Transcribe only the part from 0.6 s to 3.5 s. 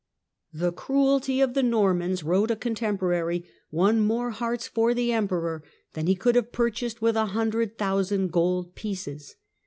cruelty of the Normans, wrote a contemporary,